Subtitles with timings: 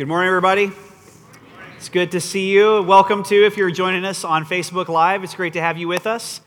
[0.00, 0.72] Good morning, everybody.
[1.76, 2.80] It's good to see you.
[2.80, 6.06] Welcome to, if you're joining us on Facebook Live, it's great to have you with
[6.06, 6.40] us.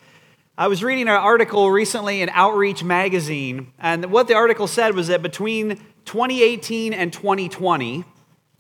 [0.58, 5.10] I was reading an article recently in Outreach Magazine, and what the article said was
[5.10, 8.04] that between 2018 and 2020,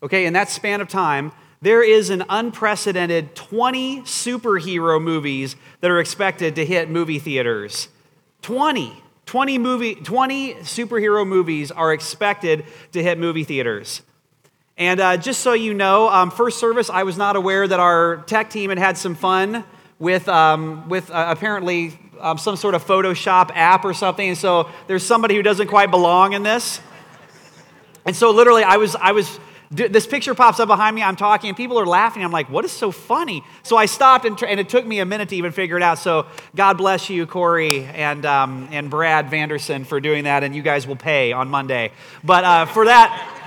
[0.04, 6.00] okay, in that span of time, there is an unprecedented 20 superhero movies that are
[6.00, 7.88] expected to hit movie theaters.
[8.44, 9.02] 20.
[9.26, 14.04] 20, movie, 20 superhero movies are expected to hit movie theaters.
[14.78, 18.18] And uh, just so you know, um, first service, I was not aware that our
[18.26, 19.64] tech team had had some fun
[20.00, 24.30] with, um, with uh, apparently um, some sort of Photoshop app or something.
[24.30, 26.82] And so there's somebody who doesn't quite belong in this.
[28.06, 31.02] And so literally, I was, I was this picture pops up behind me.
[31.02, 32.24] I'm talking, and people are laughing.
[32.24, 33.44] I'm like, what is so funny?
[33.64, 35.98] So I stopped, and, and it took me a minute to even figure it out.
[35.98, 40.62] So God bless you, Corey and, um, and Brad Vanderson, for doing that, and you
[40.62, 41.92] guys will pay on Monday.
[42.24, 43.43] But uh, for that,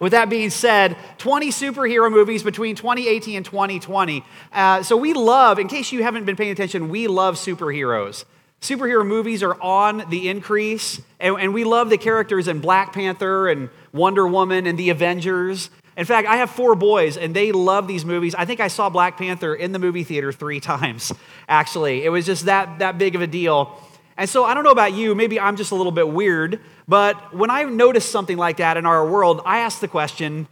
[0.00, 4.24] with that being said, 20 superhero movies between 2018 and 2020.
[4.52, 8.24] Uh, so we love, in case you haven't been paying attention, we love superheroes.
[8.60, 13.48] Superhero movies are on the increase, and, and we love the characters in Black Panther
[13.48, 15.70] and Wonder Woman and the Avengers.
[15.96, 18.34] In fact, I have four boys, and they love these movies.
[18.34, 21.12] I think I saw Black Panther in the movie theater three times,
[21.46, 22.04] actually.
[22.04, 23.78] It was just that, that big of a deal.
[24.20, 27.34] And so I don't know about you, maybe I'm just a little bit weird, but
[27.34, 30.46] when I notice something like that in our world, I ask the question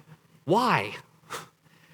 [0.46, 0.96] why?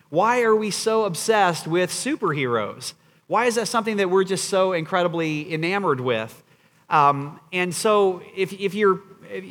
[0.09, 2.93] Why are we so obsessed with superheroes?
[3.27, 6.45] Why is that something that we're just so incredibly enamored with?
[6.89, 9.01] Um, and so, if, if you're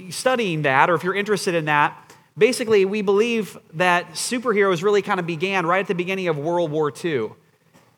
[0.10, 5.20] studying that or if you're interested in that, basically, we believe that superheroes really kind
[5.20, 7.32] of began right at the beginning of World War II.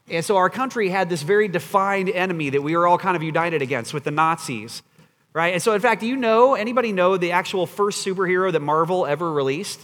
[0.10, 3.24] And so, our country had this very defined enemy that we were all kind of
[3.24, 4.84] united against with the Nazis,
[5.34, 5.54] right?
[5.54, 9.06] And so, in fact, do you know, anybody know the actual first superhero that Marvel
[9.06, 9.80] ever released?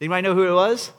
[0.00, 0.92] Anybody know who it was?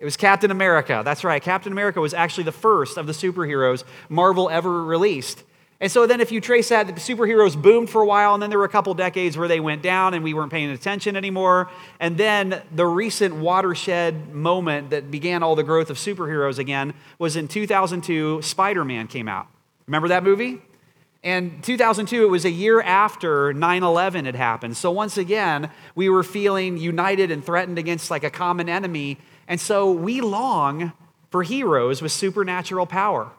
[0.00, 1.02] It was Captain America.
[1.04, 1.40] That's right.
[1.40, 5.44] Captain America was actually the first of the superheroes Marvel ever released.
[5.82, 8.50] And so then, if you trace that, the superheroes boomed for a while, and then
[8.50, 11.68] there were a couple decades where they went down and we weren't paying attention anymore.
[11.98, 17.34] And then the recent watershed moment that began all the growth of superheroes again was
[17.34, 19.48] in 2002, Spider Man came out.
[19.88, 20.62] Remember that movie?
[21.24, 24.76] And 2002, it was a year after 9 11 had happened.
[24.76, 29.18] So once again, we were feeling united and threatened against like a common enemy.
[29.48, 30.92] And so we long
[31.30, 33.32] for heroes with supernatural power.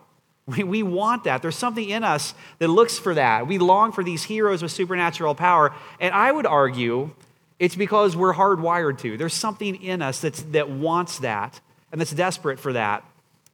[0.46, 1.42] We, we want that.
[1.42, 3.48] There's something in us that looks for that.
[3.48, 5.74] We long for these heroes with supernatural power.
[6.00, 7.12] And I would argue
[7.60, 9.18] it's because we're hardwired to.
[9.18, 11.62] There's something in us that's, that wants that
[11.92, 13.06] and that's desperate for that.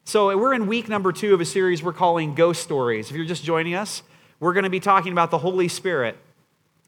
[0.06, 3.12] So we're in week number two of a series we're calling Ghost Stories.
[3.12, 4.02] If you're just joining us,
[4.40, 6.18] we're going to be talking about the Holy Spirit,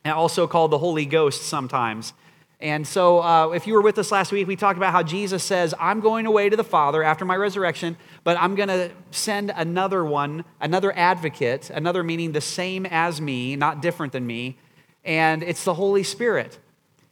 [0.04, 2.14] also called the Holy Ghost sometimes.
[2.62, 5.44] And so, uh, if you were with us last week, we talked about how Jesus
[5.44, 9.52] says, I'm going away to the Father after my resurrection, but I'm going to send
[9.56, 14.58] another one, another advocate, another meaning the same as me, not different than me,
[15.04, 16.60] and it's the Holy Spirit.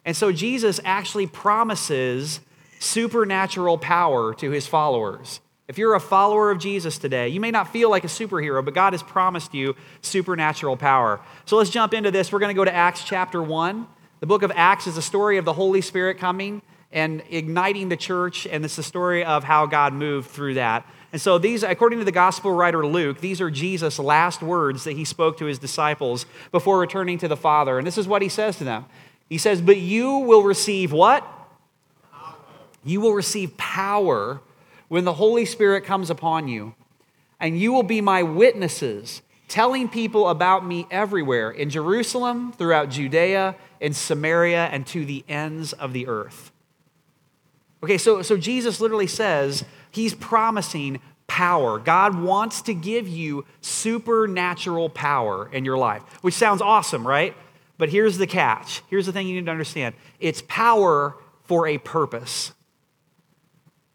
[0.06, 2.42] And so, Jesus actually promises
[2.80, 5.42] supernatural power to his followers.
[5.68, 8.74] If you're a follower of Jesus today, you may not feel like a superhero, but
[8.74, 11.20] God has promised you supernatural power.
[11.46, 12.32] So let's jump into this.
[12.32, 13.88] We're going to go to Acts chapter 1.
[14.19, 17.96] The book of Acts is a story of the Holy Spirit coming and igniting the
[17.96, 20.85] church, and it's the story of how God moved through that.
[21.13, 24.94] And so, these, according to the gospel writer Luke, these are Jesus' last words that
[24.94, 27.78] he spoke to his disciples before returning to the Father.
[27.78, 28.85] And this is what he says to them
[29.29, 31.25] He says, But you will receive what?
[32.84, 34.41] You will receive power
[34.90, 36.75] when the Holy Spirit comes upon you,
[37.40, 43.56] and you will be my witnesses, telling people about me everywhere in Jerusalem, throughout Judea
[43.79, 46.51] in Samaria and to the ends of the earth.
[47.84, 51.79] Okay, so, so Jesus literally says he's promising power.
[51.79, 57.35] God wants to give you supernatural power in your life, which sounds awesome, right?
[57.78, 58.81] But here's the catch.
[58.90, 61.16] Here's the thing you need to understand it's power
[61.46, 62.51] for a purpose.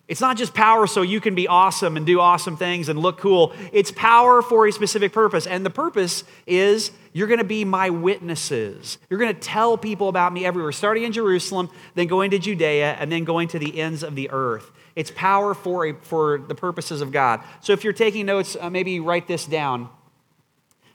[0.06, 3.16] It's not just power so you can be awesome and do awesome things and look
[3.16, 3.54] cool.
[3.72, 5.46] It's power for a specific purpose.
[5.46, 8.98] And the purpose is you're going to be my witnesses.
[9.08, 12.96] You're going to tell people about me everywhere, starting in Jerusalem, then going to Judea,
[12.98, 14.70] and then going to the ends of the earth.
[14.94, 17.40] It's power for, a, for the purposes of God.
[17.60, 19.88] So if you're taking notes, uh, maybe write this down.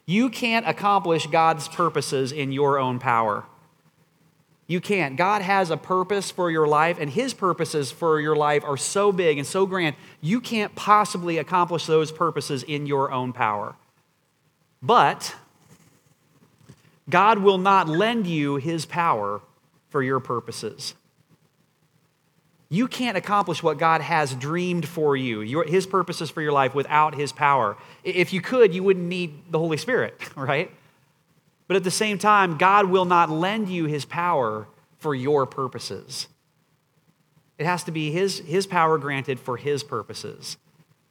[0.05, 3.45] You can't accomplish God's purposes in your own power.
[4.69, 5.15] You can't.
[5.15, 9.11] God has a purpose for your life, and His purposes for your life are so
[9.11, 13.75] big and so grand, you can't possibly accomplish those purposes in your own power.
[14.79, 15.35] But
[17.09, 19.41] God will not lend you His power
[19.89, 20.93] for your purposes.
[22.69, 26.75] You can't accomplish what God has dreamed for you, your, His purposes for your life,
[26.75, 27.75] without His power.
[28.03, 30.69] If you could, you wouldn't need the Holy Spirit, right?
[31.69, 34.67] But at the same time, God will not lend you His power
[34.97, 36.27] for your purposes.
[37.59, 40.57] It has to be His, his power granted for His purposes.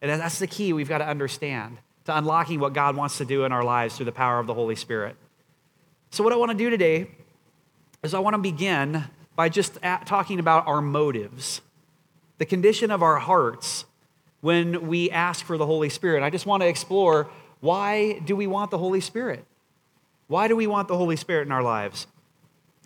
[0.02, 3.44] And that's the key we've got to understand to unlocking what God wants to do
[3.44, 5.14] in our lives through the power of the Holy Spirit.
[6.10, 7.08] So, what I want to do today
[8.02, 9.04] is I want to begin
[9.36, 11.60] by just talking about our motives,
[12.38, 13.84] the condition of our hearts
[14.40, 16.24] when we ask for the Holy Spirit.
[16.24, 19.44] I just want to explore why do we want the Holy Spirit?
[20.28, 22.06] Why do we want the Holy Spirit in our lives?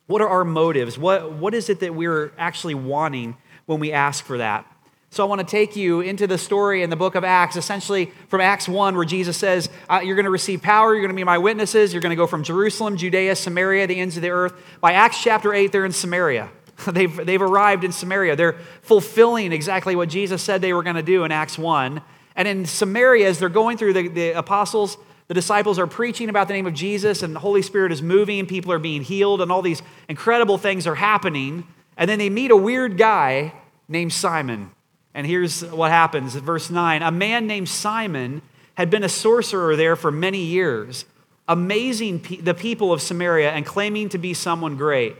[0.07, 0.97] What are our motives?
[0.97, 3.37] What, what is it that we're actually wanting
[3.67, 4.65] when we ask for that?
[5.11, 8.13] So I want to take you into the story in the book of Acts, essentially
[8.29, 11.17] from Acts 1, where Jesus says, uh, You're going to receive power, you're going to
[11.17, 14.31] be my witnesses, you're going to go from Jerusalem, Judea, Samaria, the ends of the
[14.31, 14.55] earth.
[14.81, 16.49] By Acts chapter 8, they're in Samaria.
[16.87, 18.37] they've, they've arrived in Samaria.
[18.37, 22.01] They're fulfilling exactly what Jesus said they were going to do in Acts 1.
[22.37, 24.97] And in Samaria, as they're going through, the, the apostles,
[25.33, 28.45] the disciples are preaching about the name of Jesus, and the Holy Spirit is moving,
[28.45, 31.67] people are being healed, and all these incredible things are happening.
[31.97, 33.55] And then they meet a weird guy
[33.89, 34.73] named Simon.
[35.15, 38.43] And here's what happens verse 9 A man named Simon
[38.75, 41.07] had been a sorcerer there for many years,
[41.49, 45.17] amazing the people of Samaria and claiming to be someone great.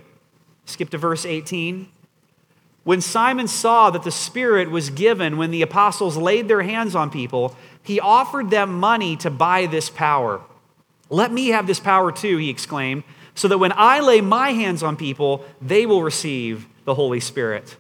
[0.67, 1.89] Skip to verse 18.
[2.85, 7.11] When Simon saw that the Spirit was given when the apostles laid their hands on
[7.11, 10.41] people, he offered them money to buy this power.
[11.09, 14.83] Let me have this power too, he exclaimed, so that when I lay my hands
[14.83, 17.77] on people, they will receive the Holy Spirit.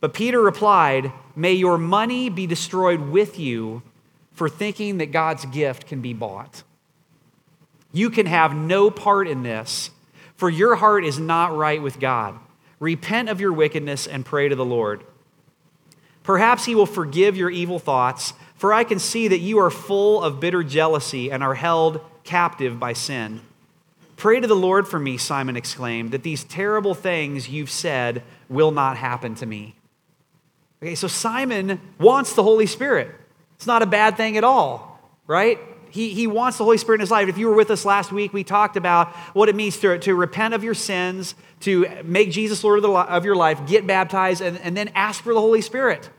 [0.00, 3.82] But Peter replied, May your money be destroyed with you
[4.32, 6.62] for thinking that God's gift can be bought.
[7.92, 9.90] You can have no part in this,
[10.36, 12.38] for your heart is not right with God.
[12.80, 15.04] Repent of your wickedness and pray to the Lord.
[16.22, 20.22] Perhaps he will forgive your evil thoughts, for I can see that you are full
[20.22, 23.40] of bitter jealousy and are held captive by sin.
[24.16, 28.72] Pray to the Lord for me, Simon exclaimed, that these terrible things you've said will
[28.72, 29.74] not happen to me.
[30.82, 33.10] Okay, so Simon wants the Holy Spirit.
[33.56, 35.58] It's not a bad thing at all, right?
[35.90, 37.28] He, he wants the Holy Spirit in his life.
[37.28, 40.14] If you were with us last week, we talked about what it means to, to
[40.14, 44.40] repent of your sins, to make Jesus Lord of, the, of your life, get baptized,
[44.40, 46.10] and, and then ask for the Holy Spirit.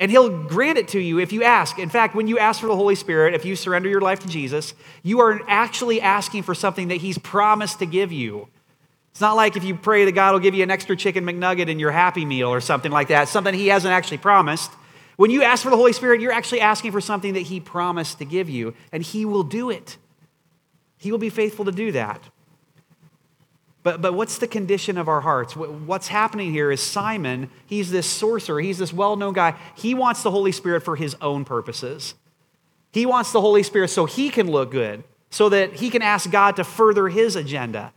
[0.00, 1.78] And he'll grant it to you if you ask.
[1.78, 4.28] In fact, when you ask for the Holy Spirit, if you surrender your life to
[4.28, 8.48] Jesus, you are actually asking for something that he's promised to give you.
[9.10, 11.68] It's not like if you pray that God will give you an extra chicken McNugget
[11.68, 14.70] in your Happy Meal or something like that, something He hasn't actually promised.
[15.18, 18.18] When you ask for the Holy Spirit, you're actually asking for something that He promised
[18.18, 19.96] to give you, and He will do it.
[20.96, 22.22] He will be faithful to do that.
[23.82, 25.56] But, but what's the condition of our hearts?
[25.56, 29.56] What's happening here is Simon, he's this sorcerer, he's this well known guy.
[29.74, 32.14] He wants the Holy Spirit for his own purposes.
[32.92, 36.30] He wants the Holy Spirit so he can look good, so that he can ask
[36.30, 37.92] God to further his agenda.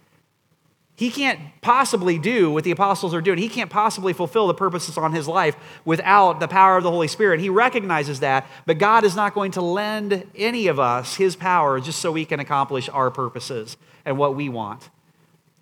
[0.95, 3.39] He can't possibly do what the apostles are doing.
[3.39, 7.07] He can't possibly fulfill the purposes on his life without the power of the Holy
[7.07, 7.39] Spirit.
[7.39, 11.79] He recognizes that, but God is not going to lend any of us his power
[11.79, 14.89] just so we can accomplish our purposes and what we want.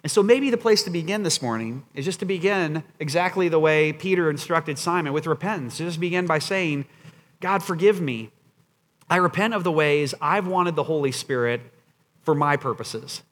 [0.03, 3.59] And so maybe the place to begin this morning is just to begin exactly the
[3.59, 5.77] way Peter instructed Simon with repentance.
[5.77, 6.85] Just begin by saying,
[7.41, 8.31] God, forgive me.
[9.09, 11.61] I repent of the ways I've wanted the Holy Spirit
[12.23, 13.23] for my purposes.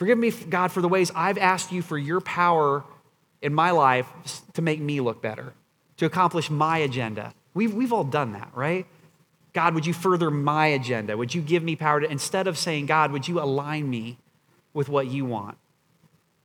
[0.00, 2.84] Forgive me, God, for the ways I've asked you for your power
[3.42, 4.06] in my life
[4.54, 5.52] to make me look better,
[5.98, 7.34] to accomplish my agenda.
[7.52, 8.86] We've, we've all done that, right?
[9.52, 11.18] God, would you further my agenda?
[11.18, 14.16] Would you give me power to, instead of saying, God, would you align me
[14.72, 15.58] with what you want?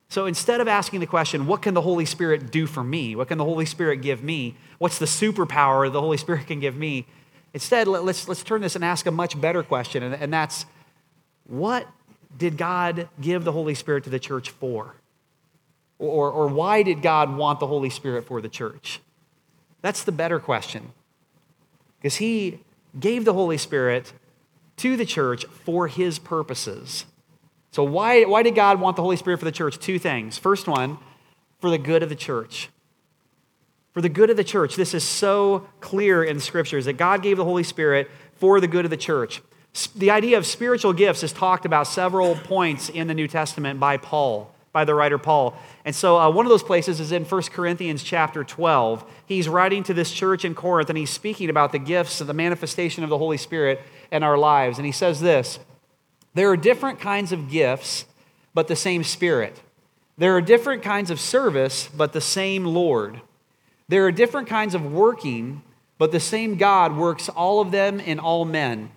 [0.09, 3.15] So instead of asking the question, what can the Holy Spirit do for me?
[3.15, 4.57] What can the Holy Spirit give me?
[4.79, 7.05] What's the superpower the Holy Spirit can give me?
[7.53, 10.65] Instead, let's, let's turn this and ask a much better question, and, and that's
[11.47, 11.87] what
[12.37, 14.95] did God give the Holy Spirit to the church for?
[15.97, 18.99] Or, or why did God want the Holy Spirit for the church?
[19.81, 20.91] That's the better question.
[21.97, 22.59] Because He
[22.99, 24.13] gave the Holy Spirit
[24.77, 27.05] to the church for His purposes.
[27.71, 29.77] So, why, why did God want the Holy Spirit for the church?
[29.79, 30.37] Two things.
[30.37, 30.97] First one,
[31.59, 32.69] for the good of the church.
[33.93, 34.75] For the good of the church.
[34.75, 38.67] This is so clear in the scriptures that God gave the Holy Spirit for the
[38.67, 39.41] good of the church.
[39.95, 43.97] The idea of spiritual gifts is talked about several points in the New Testament by
[43.97, 45.57] Paul, by the writer Paul.
[45.83, 49.03] And so uh, one of those places is in 1 Corinthians chapter 12.
[49.25, 52.33] He's writing to this church in Corinth and he's speaking about the gifts and the
[52.33, 54.77] manifestation of the Holy Spirit in our lives.
[54.77, 55.59] And he says this
[56.33, 58.05] There are different kinds of gifts,
[58.53, 59.61] but the same Spirit.
[60.17, 63.19] There are different kinds of service, but the same Lord.
[63.89, 65.61] There are different kinds of working,
[65.97, 68.91] but the same God works all of them in all men.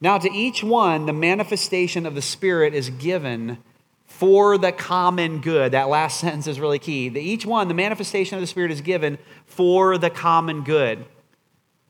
[0.00, 3.58] Now, to each one, the manifestation of the Spirit is given
[4.06, 5.72] for the common good.
[5.72, 7.08] That last sentence is really key.
[7.08, 11.04] The, each one, the manifestation of the Spirit is given for the common good.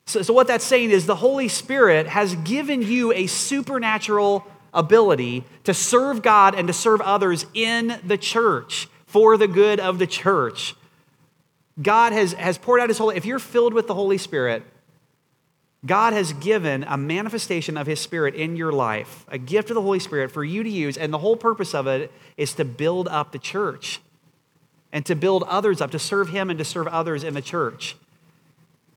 [0.07, 5.45] So, so, what that's saying is the Holy Spirit has given you a supernatural ability
[5.65, 10.07] to serve God and to serve others in the church for the good of the
[10.07, 10.75] church.
[11.81, 14.65] God has, has poured out His Holy, if you're filled with the Holy Spirit,
[15.85, 19.83] God has given a manifestation of His Spirit in your life, a gift of the
[19.83, 23.09] Holy Spirit for you to use, and the whole purpose of it is to build
[23.09, 24.01] up the church
[24.93, 27.97] and to build others up, to serve Him and to serve others in the church.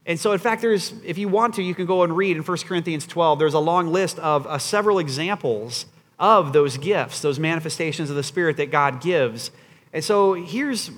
[0.06, 2.44] And so, in fact, there's, if you want to, you can go and read in
[2.44, 3.40] 1 Corinthians 12.
[3.40, 5.86] There's a long list of uh, several examples
[6.20, 9.52] of those gifts, those manifestations of the Spirit that God gives.
[9.94, 10.92] And so, here's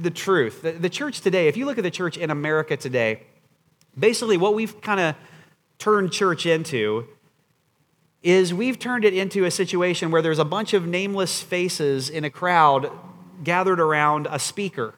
[0.00, 3.24] the truth the, the church today, if you look at the church in America today,
[3.98, 5.16] basically what we've kind of
[5.78, 7.06] turned church into
[8.22, 12.24] is we've turned it into a situation where there's a bunch of nameless faces in
[12.24, 12.90] a crowd
[13.42, 14.94] gathered around a speaker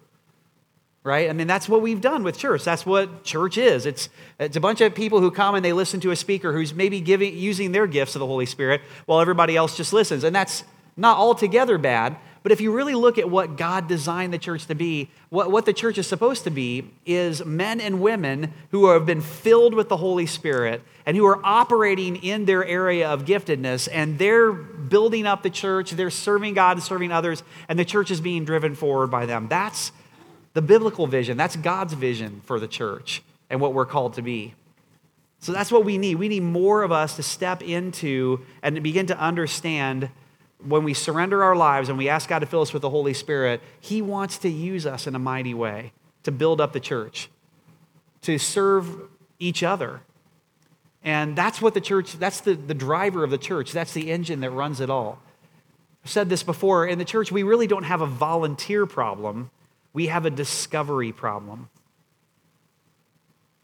[1.04, 1.28] right?
[1.28, 2.64] I mean, that's what we've done with church.
[2.64, 3.84] That's what church is.
[3.84, 4.08] It's,
[4.40, 7.00] it's a bunch of people who come and they listen to a speaker who's maybe
[7.00, 10.24] giving, using their gifts of the Holy Spirit while everybody else just listens.
[10.24, 10.64] And that's
[10.96, 12.16] not altogether bad.
[12.44, 15.64] But if you really look at what God designed the church to be, what, what
[15.64, 19.88] the church is supposed to be is men and women who have been filled with
[19.88, 25.26] the Holy Spirit and who are operating in their area of giftedness, and they're building
[25.26, 28.74] up the church, they're serving God and serving others, and the church is being driven
[28.74, 29.48] forward by them.
[29.48, 29.90] That's
[30.52, 31.38] the biblical vision.
[31.38, 34.54] That's God's vision for the church and what we're called to be.
[35.38, 36.16] So that's what we need.
[36.16, 40.10] We need more of us to step into and begin to understand
[40.66, 43.14] when we surrender our lives and we ask God to fill us with the Holy
[43.14, 45.92] Spirit, He wants to use us in a mighty way
[46.22, 47.28] to build up the church,
[48.22, 50.00] to serve each other.
[51.02, 53.72] And that's what the church, that's the, the driver of the church.
[53.72, 55.18] That's the engine that runs it all.
[56.02, 59.50] I've said this before in the church, we really don't have a volunteer problem
[59.94, 61.70] we have a discovery problem.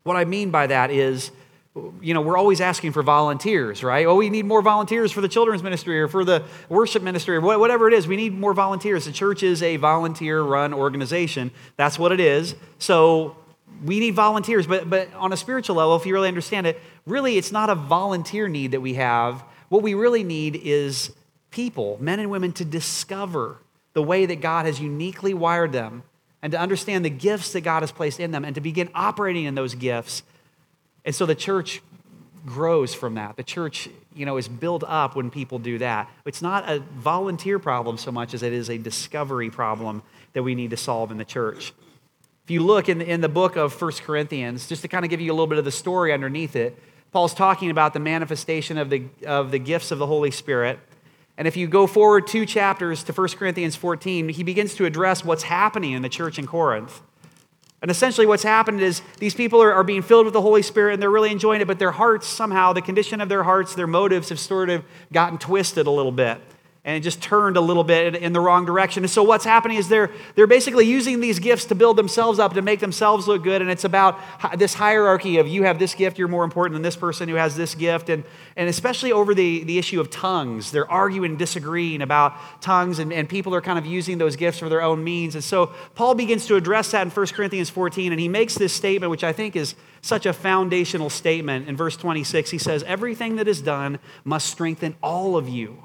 [0.04, 1.30] What I mean by that is,
[2.00, 4.04] you know, we're always asking for volunteers, right?
[4.04, 7.40] Oh, we need more volunteers for the children's ministry or for the worship ministry or
[7.40, 8.08] whatever it is.
[8.08, 9.04] We need more volunteers.
[9.04, 11.52] The church is a volunteer run organization.
[11.76, 12.56] That's what it is.
[12.78, 13.36] So
[13.84, 14.66] we need volunteers.
[14.66, 17.76] But, but on a spiritual level, if you really understand it, really it's not a
[17.76, 19.44] volunteer need that we have.
[19.68, 21.12] What we really need is
[21.52, 23.58] people, men and women, to discover
[23.92, 26.02] the way that God has uniquely wired them
[26.42, 29.44] and to understand the gifts that God has placed in them and to begin operating
[29.44, 30.24] in those gifts.
[31.04, 31.82] And so the church
[32.46, 33.36] grows from that.
[33.36, 36.10] The church, you know, is built up when people do that.
[36.24, 40.02] It's not a volunteer problem so much as it is a discovery problem
[40.32, 41.72] that we need to solve in the church.
[42.44, 45.10] If you look in the, in the book of First Corinthians, just to kind of
[45.10, 46.78] give you a little bit of the story underneath it,
[47.12, 50.78] Paul's talking about the manifestation of the, of the gifts of the Holy Spirit.
[51.36, 55.24] And if you go forward two chapters to 1 Corinthians 14, he begins to address
[55.24, 57.00] what's happening in the church in Corinth.
[57.82, 60.94] And essentially, what's happened is these people are, are, being filled with the Holy Spirit
[60.94, 63.86] and they're really enjoying it, but their hearts somehow, the condition of their hearts, their
[63.86, 66.40] motives have sort of gotten twisted a little bit
[66.82, 69.04] and it just turned a little bit in the wrong direction.
[69.04, 72.54] And so what's happening is they're, they're basically using these gifts to build themselves up,
[72.54, 73.60] to make themselves look good.
[73.60, 74.18] And it's about
[74.56, 77.54] this hierarchy of you have this gift, you're more important than this person who has
[77.54, 78.08] this gift.
[78.08, 78.24] And,
[78.56, 82.32] and especially over the, the issue of tongues, they're arguing disagreeing about
[82.62, 85.34] tongues, and, and people are kind of using those gifts for their own means.
[85.34, 88.72] And so Paul begins to address that in 1 Corinthians 14, and he makes this
[88.72, 91.68] statement, which I think is such a foundational statement.
[91.68, 95.84] In verse 26, he says, Everything that is done must strengthen all of you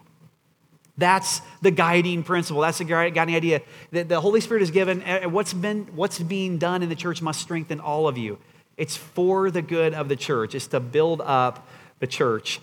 [0.97, 2.61] that's the guiding principle.
[2.61, 3.61] That's the guiding idea
[3.91, 5.01] that the Holy Spirit is given.
[5.31, 8.37] What's, been, what's being done in the church must strengthen all of you.
[8.77, 11.67] It's for the good of the church, it's to build up
[11.99, 12.59] the church.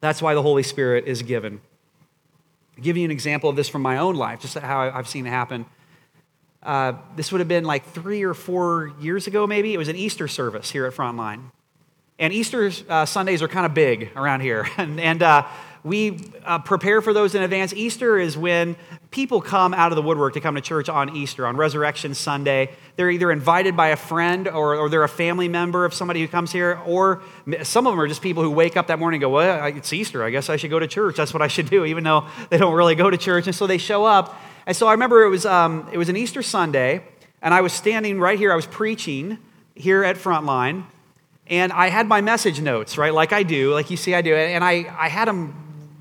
[0.00, 1.60] That's why the Holy Spirit is given.
[2.76, 5.26] I'll give you an example of this from my own life, just how I've seen
[5.26, 5.66] it happen.
[6.62, 9.74] Uh, this would have been like three or four years ago, maybe.
[9.74, 11.50] It was an Easter service here at Frontline.
[12.18, 14.68] And Easter uh, Sundays are kind of big around here.
[14.76, 15.46] and, and uh,
[15.84, 17.72] we uh, prepare for those in advance.
[17.72, 18.76] Easter is when
[19.10, 22.70] people come out of the woodwork to come to church on Easter, on Resurrection Sunday.
[22.96, 26.28] They're either invited by a friend or, or they're a family member of somebody who
[26.28, 27.22] comes here, or
[27.62, 29.92] some of them are just people who wake up that morning and go, Well, it's
[29.92, 30.24] Easter.
[30.24, 31.16] I guess I should go to church.
[31.16, 33.46] That's what I should do, even though they don't really go to church.
[33.46, 34.40] And so they show up.
[34.66, 37.02] And so I remember it was, um, it was an Easter Sunday,
[37.40, 38.52] and I was standing right here.
[38.52, 39.38] I was preaching
[39.74, 40.84] here at Frontline.
[41.50, 44.34] And I had my message notes, right, like I do, like you see I do.
[44.34, 45.54] And I, I had them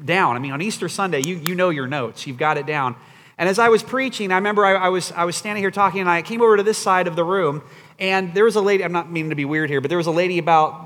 [0.04, 0.36] down.
[0.36, 2.96] I mean, on Easter Sunday, you, you know your notes, you've got it down.
[3.38, 6.01] And as I was preaching, I remember I, I, was, I was standing here talking,
[6.01, 7.62] and I came over to this side of the room,
[8.00, 10.08] and there was a lady, I'm not meaning to be weird here, but there was
[10.08, 10.86] a lady about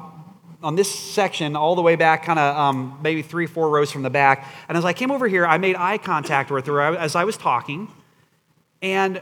[0.64, 4.04] on this section all the way back, kind of um, maybe three, four rows from
[4.04, 4.48] the back.
[4.70, 7.36] And as I came over here, I made eye contact with her as I was
[7.36, 7.88] talking.
[8.82, 9.22] And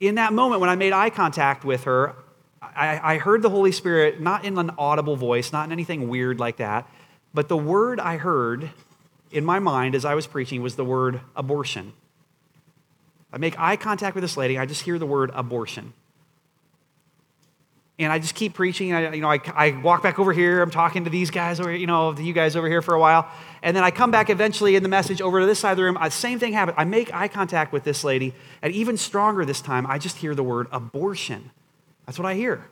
[0.00, 2.16] in that moment, when I made eye contact with her,
[2.60, 6.40] I, I heard the Holy Spirit, not in an audible voice, not in anything weird
[6.40, 6.90] like that,
[7.32, 8.70] but the word I heard
[9.30, 11.92] in my mind as I was preaching was the word abortion.
[13.32, 15.92] I make eye contact with this lady, I just hear the word abortion.
[17.98, 18.92] And I just keep preaching.
[18.92, 20.60] I, you know, I, I walk back over here.
[20.60, 23.00] I'm talking to these guys over, you know, to you guys over here for a
[23.00, 23.26] while.
[23.62, 25.84] And then I come back eventually in the message over to this side of the
[25.84, 25.96] room.
[25.96, 26.76] Uh, same thing happens.
[26.78, 28.34] I make eye contact with this lady.
[28.60, 31.50] And even stronger this time, I just hear the word abortion.
[32.04, 32.66] That's what I hear.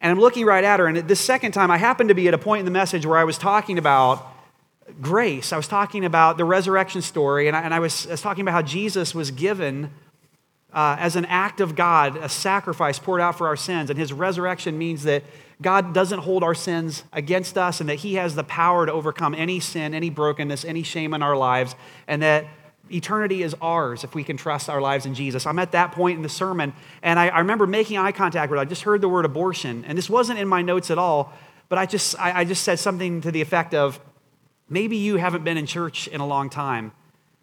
[0.00, 0.86] And I'm looking right at her.
[0.86, 3.18] And this second time, I happened to be at a point in the message where
[3.18, 4.33] I was talking about
[5.00, 5.52] grace.
[5.52, 8.42] I was talking about the resurrection story, and I, and I, was, I was, talking
[8.42, 9.90] about how Jesus was given
[10.72, 13.90] uh, as an act of God, a sacrifice poured out for our sins.
[13.90, 15.22] And his resurrection means that
[15.62, 19.34] God doesn't hold our sins against us, and that he has the power to overcome
[19.34, 21.76] any sin, any brokenness, any shame in our lives,
[22.08, 22.46] and that
[22.90, 25.46] eternity is ours if we can trust our lives in Jesus.
[25.46, 28.60] I'm at that point in the sermon, and I, I remember making eye contact with.
[28.60, 31.32] I just heard the word abortion, and this wasn't in my notes at all,
[31.68, 34.00] but I just, I, I just said something to the effect of,
[34.68, 36.92] Maybe you haven't been in church in a long time.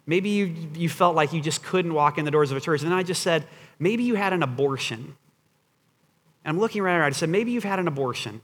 [0.06, 2.82] Maybe you, you felt like you just couldn't walk in the doors of a church.
[2.82, 3.46] And then I just said,
[3.78, 5.16] maybe you had an abortion.
[6.44, 8.40] And I'm looking around, and I said, maybe you've had an abortion.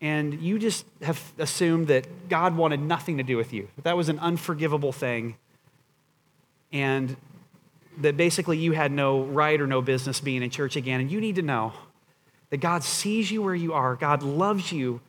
[0.00, 3.96] And you just have assumed that God wanted nothing to do with you, that that
[3.96, 5.36] was an unforgivable thing.
[6.72, 7.16] And
[7.98, 11.00] that basically you had no right or no business being in church again.
[11.00, 11.74] And you need to know
[12.48, 15.00] that God sees you where you are, God loves you,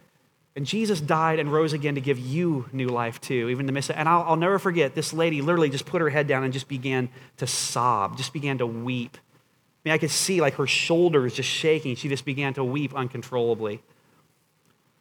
[0.56, 3.90] and Jesus died and rose again to give you new life too, even to miss
[3.90, 3.96] it.
[3.98, 6.68] And I'll, I'll, never forget, this lady literally just put her head down and just
[6.68, 9.18] began to sob, just began to weep.
[9.18, 11.96] I mean, I could see like her shoulders just shaking.
[11.96, 13.82] She just began to weep uncontrollably.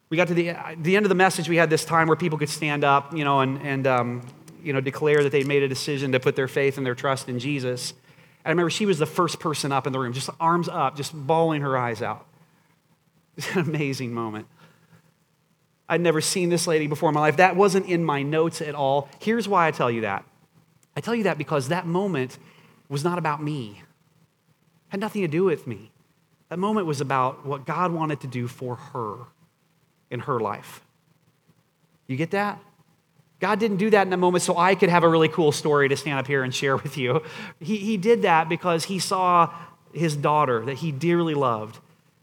[0.09, 2.37] We got to the, the end of the message, we had this time where people
[2.37, 4.27] could stand up, you know, and, and um,
[4.63, 7.29] you know, declare that they made a decision to put their faith and their trust
[7.29, 7.91] in Jesus.
[7.91, 10.95] And I remember she was the first person up in the room, just arms up,
[10.95, 12.25] just bawling her eyes out.
[13.37, 14.47] It's an amazing moment.
[15.91, 17.35] I'd never seen this lady before in my life.
[17.35, 19.09] That wasn't in my notes at all.
[19.19, 20.23] Here's why I tell you that.
[20.95, 22.39] I tell you that because that moment
[22.87, 23.81] was not about me.
[23.81, 25.91] It had nothing to do with me.
[26.47, 29.17] That moment was about what God wanted to do for her
[30.09, 30.81] in her life.
[32.07, 32.57] You get that?
[33.41, 35.89] God didn't do that in that moment so I could have a really cool story
[35.89, 37.21] to stand up here and share with you.
[37.59, 39.53] He, he did that because he saw
[39.93, 41.79] his daughter that he dearly loved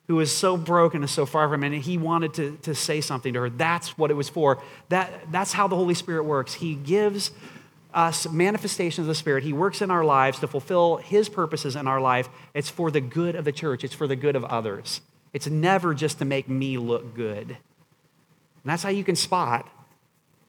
[0.09, 3.01] who was so broken and so far from him, and he wanted to, to say
[3.01, 3.51] something to her.
[3.51, 4.61] That's what it was for.
[4.89, 6.55] That, that's how the Holy Spirit works.
[6.55, 7.31] He gives
[7.93, 9.45] us manifestations of the Spirit.
[9.45, 12.29] He works in our lives to fulfill His purposes in our life.
[12.55, 15.03] It's for the good of the church, it's for the good of others.
[15.35, 17.49] It's never just to make me look good.
[17.49, 17.57] And
[18.65, 19.69] that's how you can spot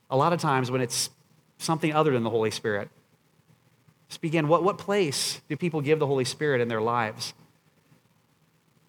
[0.09, 1.09] a lot of times when it's
[1.57, 2.89] something other than the Holy Spirit.
[4.07, 7.33] Just begin what, what place do people give the Holy Spirit in their lives?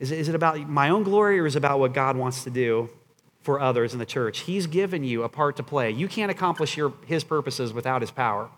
[0.01, 2.43] Is it, is it about my own glory or is it about what God wants
[2.45, 2.89] to do
[3.43, 4.41] for others in the church?
[4.41, 5.91] He's given you a part to play.
[5.91, 8.49] You can't accomplish your, His purposes without His power.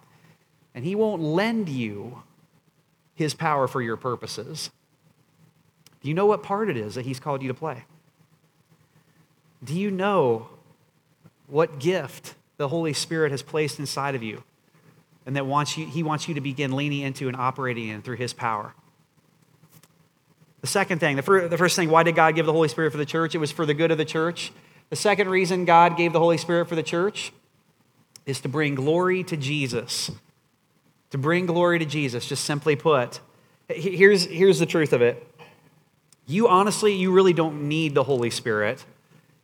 [0.75, 2.23] And He won't lend you
[3.15, 4.71] His power for your purposes.
[6.01, 7.85] Do you know what part it is that He's called you to play?
[9.65, 10.49] Do you know
[11.49, 14.45] what gift the Holy Spirit has placed inside of you
[15.27, 18.17] and that wants you, He wants you to begin leaning into and operating in through
[18.17, 18.75] His power?
[20.63, 22.99] The second thing, the, the first thing, why did God give the Holy Spirit for
[22.99, 23.35] the church?
[23.35, 24.53] It was for the good of the church.
[24.89, 27.33] The second reason God gave the Holy Spirit for the church
[28.25, 30.11] is to bring glory to Jesus.
[31.11, 33.21] To bring glory to Jesus, just simply put.
[33.69, 35.27] Here's, here's the truth of it.
[36.27, 38.85] You honestly, you really don't need the Holy Spirit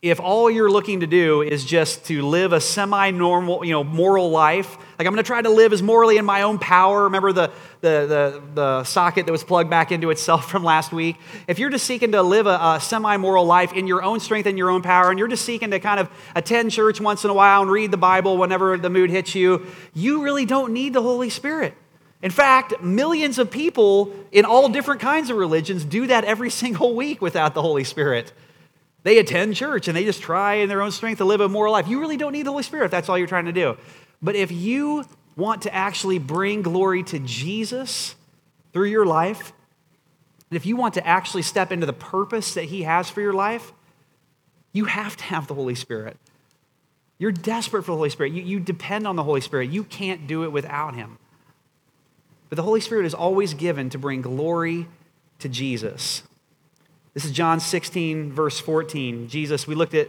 [0.01, 4.31] if all you're looking to do is just to live a semi-normal, you know, moral
[4.31, 7.05] life, like I'm going to try to live as morally in my own power.
[7.05, 11.17] Remember the, the, the, the, socket that was plugged back into itself from last week?
[11.47, 14.59] If you're just seeking to live a, a semi-moral life in your own strength and
[14.59, 17.35] your own power, and you're just seeking to kind of attend church once in a
[17.35, 21.03] while and read the Bible whenever the mood hits you, you really don't need the
[21.03, 21.75] Holy Spirit.
[22.21, 26.97] In fact, millions of people in all different kinds of religions do that every single
[26.97, 28.33] week without the Holy Spirit.
[29.05, 31.73] They attend church and they just try in their own strength to live a moral
[31.73, 31.87] life.
[31.87, 33.79] You really don't need the Holy Spirit if that's all you're trying to do.
[34.21, 35.05] But if you
[35.37, 38.17] want to actually bring glory to Jesus
[38.73, 39.53] through your life,
[40.51, 43.73] if you want to actually step into the purpose that He has for your life,
[44.73, 46.17] you have to have the Holy Spirit.
[47.19, 48.33] You're desperate for the Holy Spirit.
[48.33, 49.71] You, you depend on the Holy Spirit.
[49.71, 51.19] You can't do it without Him.
[52.49, 54.89] But the Holy Spirit is always given to bring glory
[55.41, 56.23] to Jesus.
[57.15, 59.29] This is John 16, verse 14.
[59.29, 60.09] Jesus, we looked at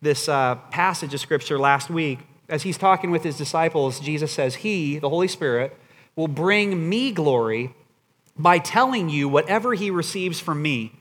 [0.00, 2.20] this uh, passage of Scripture last week.
[2.48, 5.76] As he's talking with his disciples, Jesus says, He, the Holy Spirit,
[6.16, 7.74] will bring me glory
[8.36, 10.92] by telling you whatever he receives from me.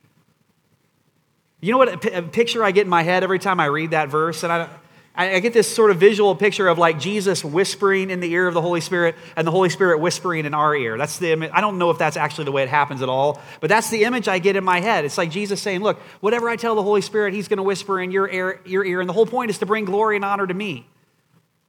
[1.59, 4.09] You know what a picture I get in my head every time I read that
[4.09, 4.43] verse?
[4.43, 4.69] And I,
[5.15, 8.53] I get this sort of visual picture of like Jesus whispering in the ear of
[8.53, 10.97] the Holy Spirit and the Holy Spirit whispering in our ear.
[10.97, 11.51] That's the image.
[11.53, 14.03] I don't know if that's actually the way it happens at all, but that's the
[14.03, 15.05] image I get in my head.
[15.05, 18.01] It's like Jesus saying, Look, whatever I tell the Holy Spirit, He's going to whisper
[18.01, 18.99] in your ear, your ear.
[18.99, 20.87] And the whole point is to bring glory and honor to me.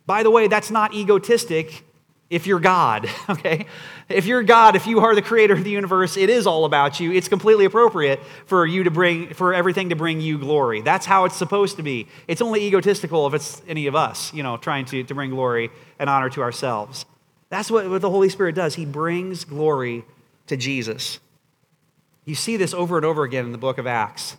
[0.06, 1.84] By the way, that's not egotistic
[2.30, 3.66] if you're God, okay?
[4.08, 7.00] If you're God, if you are the creator of the universe, it is all about
[7.00, 7.12] you.
[7.12, 10.80] It's completely appropriate for you to bring, for everything to bring you glory.
[10.82, 12.08] That's how it's supposed to be.
[12.26, 15.70] It's only egotistical if it's any of us, you know, trying to, to bring glory
[15.98, 17.06] and honor to ourselves.
[17.50, 18.74] That's what, what the Holy Spirit does.
[18.74, 20.04] He brings glory
[20.48, 21.20] to Jesus.
[22.24, 24.36] You see this over and over again in the book of Acts,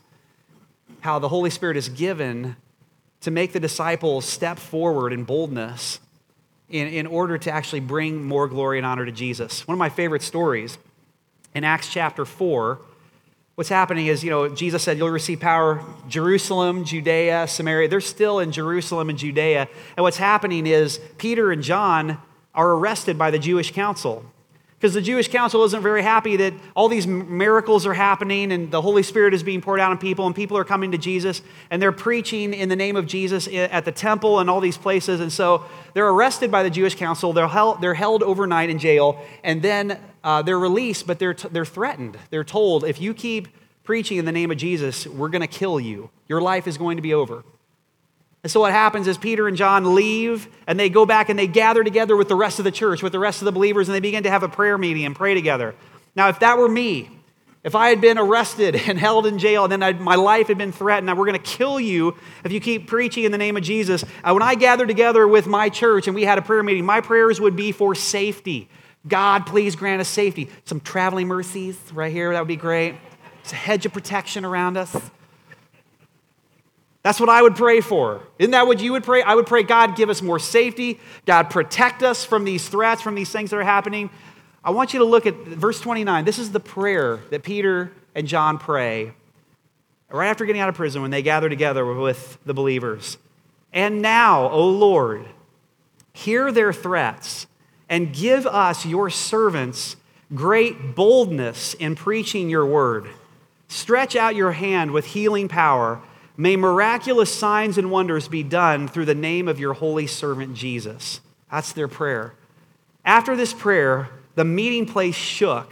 [1.02, 2.56] how the Holy Spirit is given
[3.22, 6.00] to make the disciples step forward in boldness
[6.70, 9.68] in, in order to actually bring more glory and honor to Jesus.
[9.68, 10.78] One of my favorite stories
[11.54, 12.80] in Acts chapter 4,
[13.56, 17.88] what's happening is, you know, Jesus said, You'll receive power, Jerusalem, Judea, Samaria.
[17.88, 19.68] They're still in Jerusalem and Judea.
[19.96, 22.18] And what's happening is Peter and John
[22.54, 24.26] are arrested by the Jewish council
[24.86, 28.84] because the Jewish council isn't very happy that all these miracles are happening and the
[28.84, 31.82] Holy Spirit is being poured out on people and people are coming to Jesus and
[31.82, 35.22] they're preaching in the name of Jesus at the temple and all these places.
[35.22, 37.34] And so they're arrested by the Jewish council.
[37.34, 41.66] They're held, they're held overnight in jail and then uh, they're released, but they're, they're
[41.66, 42.20] threatened.
[42.30, 43.48] They're told, if you keep
[43.84, 46.12] preaching in the name of Jesus, we're going to kill you.
[46.28, 47.44] Your life is going to be over.
[48.46, 51.48] And so what happens is Peter and John leave and they go back and they
[51.48, 53.96] gather together with the rest of the church, with the rest of the believers, and
[53.96, 55.74] they begin to have a prayer meeting and pray together.
[56.16, 57.10] Now, if that were me,
[57.64, 60.60] if I had been arrested and held in jail and then I'd, my life had
[60.60, 63.64] been threatened, we're going to kill you if you keep preaching in the name of
[63.64, 64.04] Jesus.
[64.24, 67.02] Uh, when I gathered together with my church and we had a prayer meeting, my
[67.02, 68.70] prayers would be for safety.
[69.08, 70.52] God, please grant us safety.
[70.66, 72.94] Some traveling mercies right here, that would be great.
[73.42, 74.96] It's a hedge of protection around us.
[77.06, 78.24] That's what I would pray for.
[78.40, 79.22] Isn't that what you would pray?
[79.22, 81.00] I would pray, God, give us more safety.
[81.28, 84.10] God, protect us from these threats, from these things that are happening.
[84.64, 86.26] I want you to look at verse 29.
[86.26, 89.14] This is the prayer that Peter and John pray
[90.10, 93.20] right after getting out of prison when they gather together with the believers.
[93.72, 95.28] And now, O Lord,
[96.12, 97.46] hear their threats
[97.88, 99.96] and give us, your servants,
[100.34, 103.06] great boldness in preaching your word.
[103.68, 106.02] Stretch out your hand with healing power
[106.38, 111.22] May miraculous signs and wonders be done through the name of your holy servant Jesus.
[111.52, 112.34] That's their prayer.
[113.06, 115.72] After this prayer, the meeting place shook,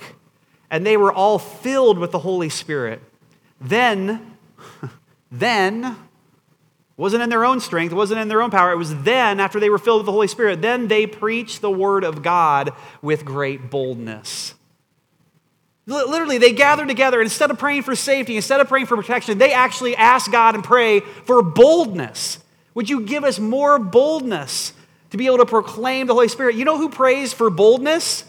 [0.70, 3.02] and they were all filled with the Holy Spirit.
[3.60, 4.38] Then,
[5.32, 5.98] then,
[6.96, 8.72] wasn't in their own strength, wasn't in their own power.
[8.72, 11.72] It was then, after they were filled with the Holy Spirit, then they preached the
[11.72, 12.72] word of God
[13.02, 14.54] with great boldness.
[15.86, 17.22] Literally, they gathered together.
[17.22, 20.64] Instead of praying for safety, instead of praying for protection, they actually asked God and
[20.64, 22.40] pray for boldness.
[22.74, 24.74] Would you give us more boldness
[25.10, 26.56] to be able to proclaim the Holy Spirit?
[26.56, 28.24] You know who prays for boldness?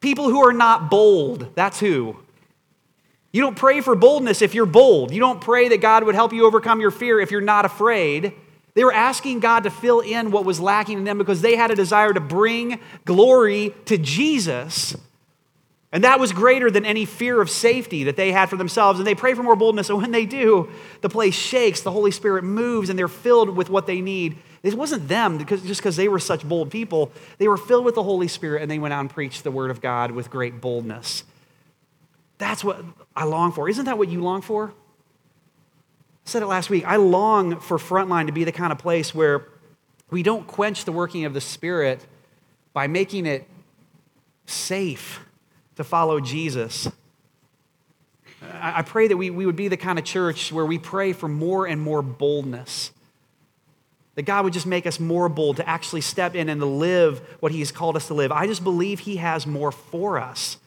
[0.00, 1.54] People who are not bold.
[1.54, 2.16] That's who.
[3.32, 5.12] You don't pray for boldness if you're bold.
[5.12, 8.34] You don't pray that God would help you overcome your fear if you're not afraid.
[8.74, 11.70] They were asking God to fill in what was lacking in them because they had
[11.70, 14.94] a desire to bring glory to Jesus
[15.92, 18.98] and that was greater than any fear of safety that they had for themselves.
[18.98, 19.90] And they pray for more boldness.
[19.90, 20.70] And when they do,
[21.02, 24.38] the place shakes, the Holy Spirit moves, and they're filled with what they need.
[24.62, 27.12] It wasn't them because, just because they were such bold people.
[27.36, 29.70] They were filled with the Holy Spirit and they went out and preached the word
[29.70, 31.24] of God with great boldness.
[32.38, 32.82] That's what
[33.14, 33.68] I long for.
[33.68, 34.68] Isn't that what you long for?
[34.68, 36.86] I said it last week.
[36.86, 39.48] I long for Frontline to be the kind of place where
[40.10, 42.06] we don't quench the working of the Spirit
[42.72, 43.46] by making it
[44.46, 45.20] safe
[45.76, 46.88] to follow Jesus.
[48.60, 51.28] I pray that we, we would be the kind of church where we pray for
[51.28, 52.90] more and more boldness.
[54.14, 57.20] That God would just make us more bold to actually step in and to live
[57.40, 58.32] what He has called us to live.
[58.32, 60.58] I just believe He has more for us.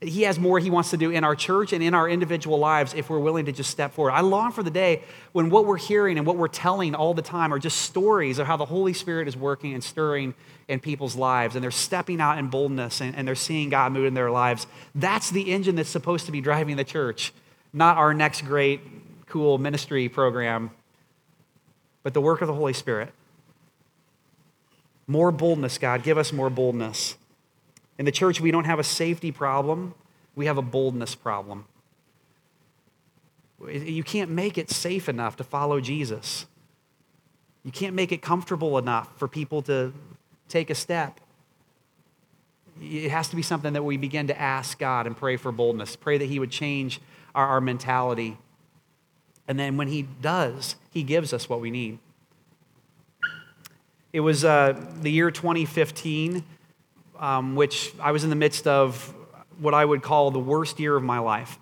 [0.00, 2.92] He has more He wants to do in our church and in our individual lives
[2.92, 4.12] if we're willing to just step forward.
[4.12, 7.22] I long for the day when what we're hearing and what we're telling all the
[7.22, 10.34] time are just stories of how the Holy Spirit is working and stirring
[10.68, 14.04] in people's lives and they're stepping out in boldness and, and they're seeing God move
[14.04, 14.66] in their lives.
[14.94, 17.32] That's the engine that's supposed to be driving the church,
[17.72, 18.80] not our next great,
[19.26, 20.72] cool ministry program,
[22.02, 23.12] but the work of the Holy Spirit.
[25.06, 26.02] More boldness, God.
[26.02, 27.16] Give us more boldness.
[27.98, 29.94] In the church, we don't have a safety problem,
[30.34, 31.66] we have a boldness problem.
[33.66, 36.46] You can't make it safe enough to follow Jesus.
[37.64, 39.92] You can't make it comfortable enough for people to
[40.48, 41.20] take a step.
[42.80, 45.96] It has to be something that we begin to ask God and pray for boldness.
[45.96, 47.00] Pray that He would change
[47.34, 48.36] our, our mentality.
[49.48, 51.98] And then when He does, He gives us what we need.
[54.12, 56.44] It was uh, the year 2015
[57.18, 59.14] um, which I was in the midst of
[59.58, 61.58] what I would call the worst year of my life.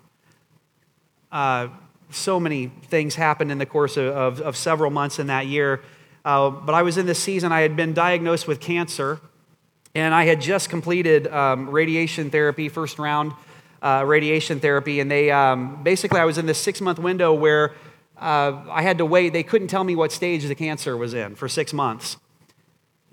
[1.31, 1.67] Uh,
[2.09, 5.81] so many things happened in the course of, of, of several months in that year.
[6.23, 9.19] Uh, but I was in this season, I had been diagnosed with cancer,
[9.93, 13.33] and I had just completed um, radiation therapy, first round
[13.81, 14.99] uh, radiation therapy.
[14.99, 17.73] And they um, basically, I was in this six month window where
[18.17, 19.33] uh, I had to wait.
[19.33, 22.17] They couldn't tell me what stage the cancer was in for six months.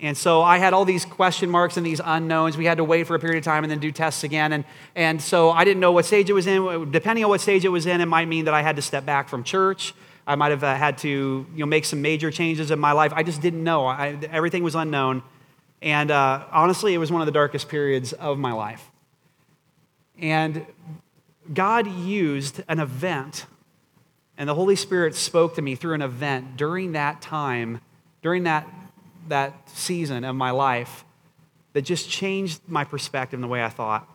[0.03, 2.57] And so I had all these question marks and these unknowns.
[2.57, 4.51] We had to wait for a period of time and then do tests again.
[4.51, 6.91] And, and so I didn't know what stage it was in.
[6.91, 9.05] Depending on what stage it was in, it might mean that I had to step
[9.05, 9.93] back from church.
[10.27, 13.13] I might have uh, had to you know, make some major changes in my life.
[13.15, 13.85] I just didn't know.
[13.85, 15.23] I, everything was unknown.
[15.81, 18.91] And uh, honestly, it was one of the darkest periods of my life.
[20.19, 20.65] And
[21.53, 23.45] God used an event,
[24.37, 27.79] and the Holy Spirit spoke to me through an event during that time,
[28.21, 28.67] during that
[29.27, 31.05] that season of my life
[31.73, 34.07] that just changed my perspective and the way I thought.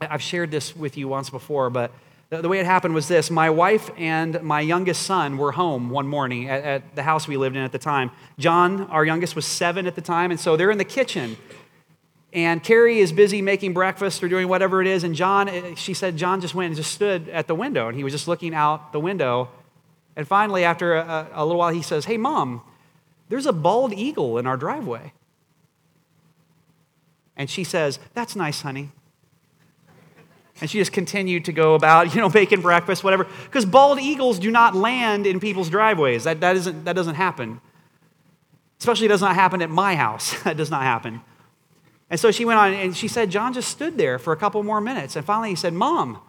[0.00, 1.90] I've shared this with you once before, but
[2.30, 6.06] the way it happened was this my wife and my youngest son were home one
[6.06, 8.10] morning at, at, the house we lived in at the time.
[8.38, 11.36] John, our youngest, was seven at the time, and so they're in the kitchen.
[12.32, 15.02] And Carrie is busy making breakfast or doing whatever it is.
[15.02, 17.96] And John, eh, she said, John just went and just stood at the window, and
[17.96, 19.48] he was just looking out the window.
[20.14, 22.60] And finally, after a, a little while, he says, Hey, mom,
[23.28, 25.12] there's a bald eagle in our driveway.
[27.36, 28.90] And she says, That's nice, honey.
[30.60, 33.26] And she just continued to go about, you know, making breakfast, whatever.
[33.44, 36.24] Because bald eagles do not land in people's driveways.
[36.24, 37.60] That, that, isn't, that doesn't happen.
[38.80, 40.42] Especially does not happen at my house.
[40.44, 41.20] that does not happen.
[42.10, 44.62] And so she went on and she said, John just stood there for a couple
[44.62, 45.14] more minutes.
[45.14, 46.20] And finally he said, Mom,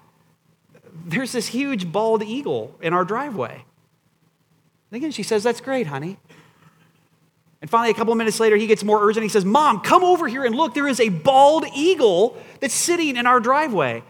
[1.06, 3.64] there's this huge bald eagle in our driveway.
[4.92, 6.18] And again, she says, That's great, honey.
[7.62, 9.24] And finally, a couple of minutes later, he gets more urgent.
[9.24, 10.74] He says, Mom, come over here and look.
[10.74, 14.02] There is a bald eagle that's sitting in our driveway.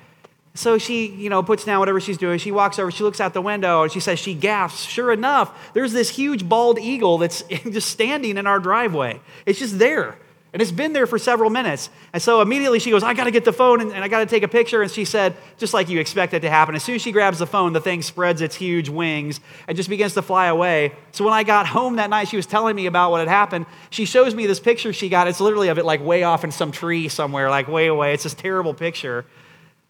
[0.54, 2.38] So she, you know, puts down whatever she's doing.
[2.38, 5.72] She walks over, she looks out the window, and she says, she gasps, sure enough,
[5.74, 9.22] there's this huge bald eagle that's just standing in our driveway.
[9.46, 10.18] It's just there.
[10.52, 11.92] And it's been there for several minutes.
[12.12, 14.20] And so immediately she goes, I got to get the phone and, and I got
[14.20, 14.82] to take a picture.
[14.82, 17.38] And she said, just like you expect it to happen, as soon as she grabs
[17.38, 20.94] the phone, the thing spreads its huge wings and just begins to fly away.
[21.12, 23.68] So when I got home that night, she was telling me about what had happened.
[23.92, 25.28] She shows me this picture she got.
[25.28, 28.14] It's literally of it like way off in some tree somewhere, like way away.
[28.14, 29.26] It's this terrible picture.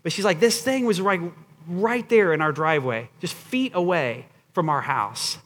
[0.04, 1.22] But she's like, this thing was right,
[1.70, 5.38] right there in our driveway, just feet away from our house.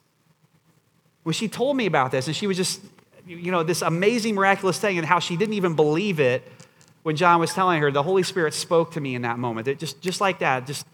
[1.21, 2.81] When she told me about this, and she was just
[3.25, 6.43] you know, this amazing, miraculous thing and how she didn't even believe it
[7.03, 7.91] when John was telling her.
[7.91, 9.67] The Holy Spirit spoke to me in that moment.
[9.67, 10.67] It just, just like that.
[10.67, 10.85] Just,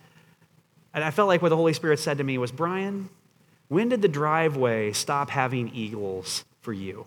[0.94, 3.10] and I felt like what the Holy Spirit said to me was, Brian,
[3.68, 7.06] when did the driveway stop having eagles for you?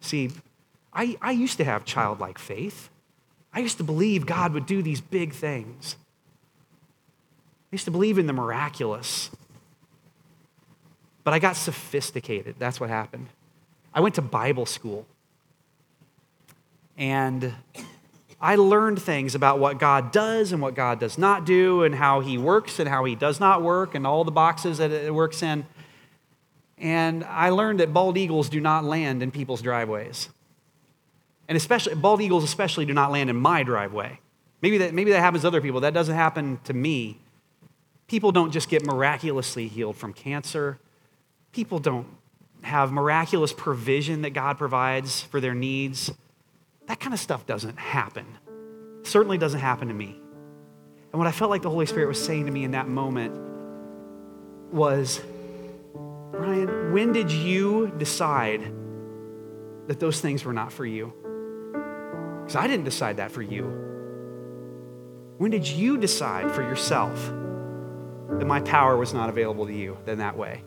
[0.00, 0.30] See,
[0.92, 2.88] I, I used to have childlike faith.
[3.52, 5.96] I used to believe God would do these big things.
[7.70, 9.30] I used to believe in the miraculous.
[11.24, 12.56] But I got sophisticated.
[12.58, 13.28] That's what happened.
[13.92, 15.06] I went to Bible school.
[16.96, 17.52] And
[18.40, 22.20] I learned things about what God does and what God does not do, and how
[22.20, 25.42] He works and how He does not work, and all the boxes that it works
[25.42, 25.66] in.
[26.78, 30.28] And I learned that bald eagles do not land in people's driveways.
[31.48, 34.20] And especially, bald eagles especially do not land in my driveway.
[34.62, 35.80] Maybe that, maybe that happens to other people.
[35.80, 37.18] That doesn't happen to me.
[38.08, 40.78] People don't just get miraculously healed from cancer.
[41.52, 42.06] People don't
[42.62, 46.10] have miraculous provision that God provides for their needs.
[46.86, 48.26] That kind of stuff doesn't happen.
[49.02, 50.18] Certainly doesn't happen to me.
[51.12, 53.34] And what I felt like the Holy Spirit was saying to me in that moment
[54.72, 55.20] was,
[55.94, 58.72] Ryan, when did you decide
[59.86, 61.12] that those things were not for you?
[62.42, 63.64] Because I didn't decide that for you.
[65.36, 67.32] When did you decide for yourself
[68.28, 70.62] that my power was not available to you than that way.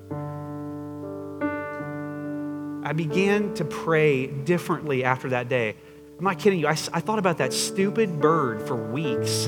[2.83, 5.75] I began to pray differently after that day.
[6.17, 6.67] I'm not kidding you.
[6.67, 9.47] I, I thought about that stupid bird for weeks.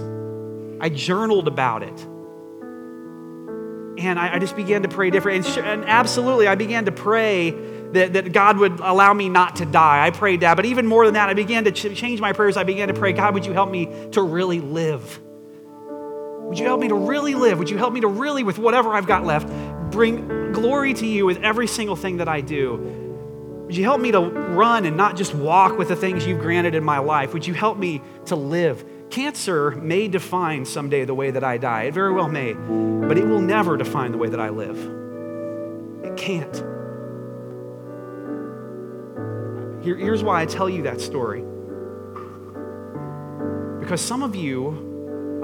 [0.80, 2.00] I journaled about it.
[4.00, 5.46] And I, I just began to pray different.
[5.58, 7.52] And, and absolutely, I began to pray
[7.94, 10.06] that, that God would allow me not to die.
[10.06, 10.56] I prayed that.
[10.56, 12.58] But even more than that, I began to ch- change my prayers.
[12.58, 15.20] I began to pray, God, would you help me to really live?
[16.44, 17.58] Would you help me to really live?
[17.60, 19.48] Would you help me to really, with whatever I've got left,
[19.92, 23.02] bring glory to you with every single thing that I do?
[23.66, 26.76] Would you help me to run and not just walk with the things you've granted
[26.76, 27.34] in my life?
[27.34, 28.86] Would you help me to live?
[29.10, 31.84] Cancer may define someday the way that I die.
[31.84, 34.78] It very well may, but it will never define the way that I live.
[36.04, 36.56] It can't.
[39.84, 41.44] Here, here's why I tell you that story.
[43.80, 44.93] Because some of you,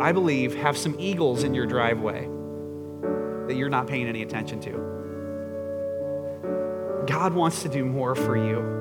[0.01, 2.27] I believe, have some eagles in your driveway
[3.47, 4.71] that you're not paying any attention to.
[7.07, 8.79] God wants to do more for you.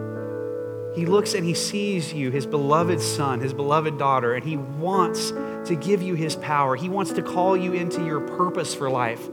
[0.94, 5.30] He looks and he sees you, his beloved son, his beloved daughter, and he wants
[5.30, 6.76] to give you his power.
[6.76, 9.26] He wants to call you into your purpose for life.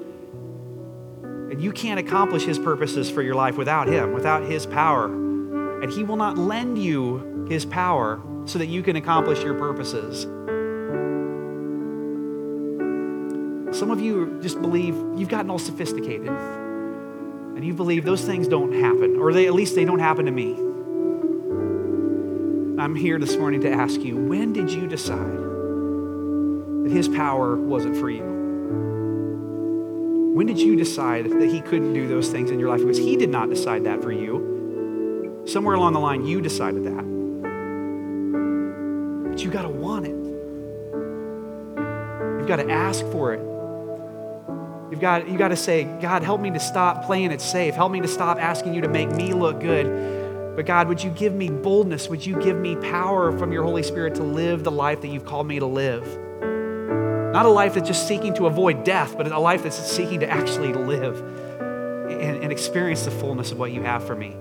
[1.23, 5.05] And you can't accomplish his purposes for your life without him, without his power.
[5.05, 10.25] And he will not lend you his power so that you can accomplish your purposes.
[13.75, 18.71] Some of you just believe you've gotten all sophisticated and you believe those things don't
[18.71, 20.53] happen, or they, at least they don't happen to me.
[22.81, 27.97] I'm here this morning to ask you when did you decide that his power wasn't
[27.97, 28.23] for you?
[30.33, 32.79] When did you decide that he couldn't do those things in your life?
[32.79, 35.43] Because he did not decide that for you.
[35.45, 37.03] Somewhere along the line, you decided that.
[39.31, 40.15] But you got to want it.
[42.39, 43.54] You've got to ask for it.
[44.91, 47.73] You've got, you got to say, God, help me to stop playing it safe.
[47.73, 50.55] Help me to stop asking you to make me look good.
[50.55, 52.07] But God, would you give me boldness?
[52.07, 55.25] Would you give me power from your Holy Spirit to live the life that you've
[55.25, 56.05] called me to live?
[57.33, 60.29] Not a life that's just seeking to avoid death, but a life that's seeking to
[60.29, 61.19] actually live
[62.09, 64.33] and, and experience the fullness of what you have for me.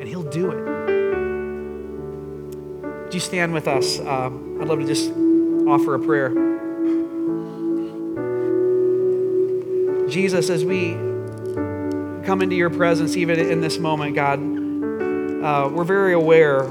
[0.00, 0.76] And He'll do it.
[3.04, 4.00] Would you stand with us?
[4.00, 5.10] Um, I'd love to just
[5.66, 6.45] offer a prayer.
[10.16, 10.92] Jesus, as we
[12.24, 16.62] come into your presence, even in this moment, God, uh, we're very aware.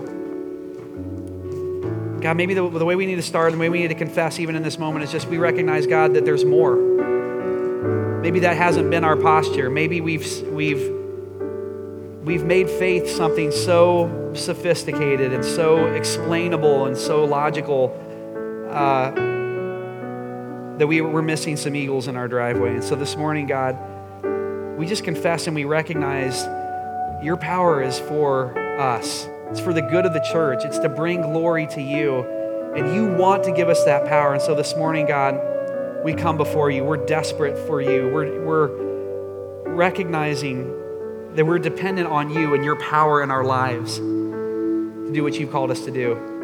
[2.22, 4.40] God, maybe the, the way we need to start the way we need to confess,
[4.40, 6.76] even in this moment, is just we recognize, God, that there's more.
[8.24, 9.70] Maybe that hasn't been our posture.
[9.70, 10.92] Maybe we've, we've,
[12.24, 17.96] we've made faith something so sophisticated and so explainable and so logical.
[18.72, 19.35] Uh,
[20.78, 22.74] that we, we're missing some eagles in our driveway.
[22.74, 23.78] And so this morning, God,
[24.78, 26.44] we just confess and we recognize
[27.24, 29.28] your power is for us.
[29.50, 30.66] It's for the good of the church.
[30.66, 32.20] It's to bring glory to you.
[32.76, 34.34] And you want to give us that power.
[34.34, 35.40] And so this morning, God,
[36.04, 36.84] we come before you.
[36.84, 38.10] We're desperate for you.
[38.14, 40.68] We're, we're recognizing
[41.36, 45.52] that we're dependent on you and your power in our lives to do what you've
[45.52, 46.35] called us to do.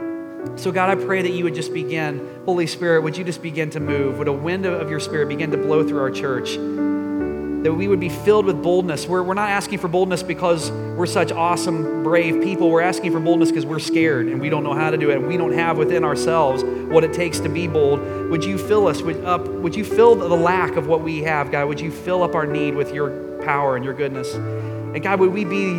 [0.55, 3.69] So, God, I pray that you would just begin, Holy Spirit, would you just begin
[3.71, 4.17] to move?
[4.17, 6.55] Would a wind of your Spirit begin to blow through our church?
[6.55, 9.07] That we would be filled with boldness.
[9.07, 12.71] We're, we're not asking for boldness because we're such awesome, brave people.
[12.71, 15.17] We're asking for boldness because we're scared and we don't know how to do it.
[15.17, 17.99] And we don't have within ourselves what it takes to be bold.
[18.31, 19.47] Would you fill us would up?
[19.47, 21.67] Would you fill the lack of what we have, God?
[21.67, 24.33] Would you fill up our need with your power and your goodness?
[24.33, 25.77] And God, would we be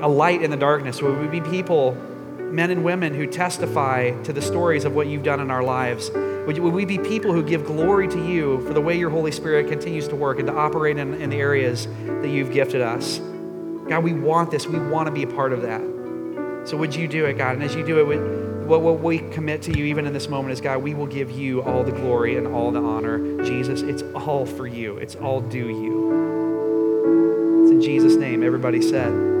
[0.00, 1.02] a light in the darkness?
[1.02, 1.94] Would we be people
[2.52, 6.10] men and women who testify to the stories of what you've done in our lives.
[6.10, 9.32] Would, would we be people who give glory to you for the way your Holy
[9.32, 13.18] Spirit continues to work and to operate in, in the areas that you've gifted us?
[13.88, 14.66] God, we want this.
[14.66, 15.80] We want to be a part of that.
[16.68, 17.54] So would you do it, God?
[17.54, 20.52] And as you do it, what, what we commit to you even in this moment
[20.52, 23.44] is, God, we will give you all the glory and all the honor.
[23.44, 24.96] Jesus, it's all for you.
[24.98, 27.62] It's all due you.
[27.62, 29.35] It's in Jesus' name, everybody said.